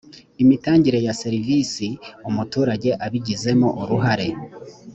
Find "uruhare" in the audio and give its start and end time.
3.81-4.29